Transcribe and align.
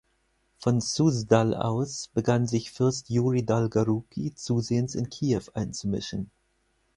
Von 0.57 0.81
Susdal 0.81 1.53
aus 1.53 2.07
begann 2.11 2.47
sich 2.47 2.71
Fürst 2.71 3.11
Juri 3.11 3.45
Dolgoruki 3.45 4.33
zusehends 4.33 4.95
in 4.95 5.11
Kiew 5.11 5.43
einzumischen. 5.53 6.31